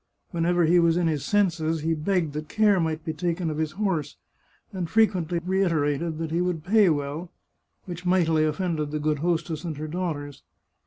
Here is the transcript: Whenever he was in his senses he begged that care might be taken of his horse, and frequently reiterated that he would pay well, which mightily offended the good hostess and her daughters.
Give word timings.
Whenever 0.31 0.65
he 0.65 0.79
was 0.79 0.97
in 0.97 1.05
his 1.05 1.23
senses 1.23 1.81
he 1.81 1.93
begged 1.93 2.33
that 2.33 2.49
care 2.49 2.79
might 2.79 3.05
be 3.05 3.13
taken 3.13 3.51
of 3.51 3.59
his 3.59 3.73
horse, 3.73 4.17
and 4.73 4.89
frequently 4.89 5.39
reiterated 5.45 6.17
that 6.17 6.31
he 6.31 6.41
would 6.41 6.63
pay 6.63 6.89
well, 6.89 7.31
which 7.85 8.03
mightily 8.03 8.43
offended 8.43 8.89
the 8.89 8.97
good 8.99 9.19
hostess 9.19 9.63
and 9.63 9.77
her 9.77 9.87
daughters. 9.87 10.41